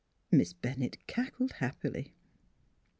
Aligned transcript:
Miss 0.31 0.51
Bennett 0.51 1.05
cackled 1.05 1.51
happily. 1.59 2.15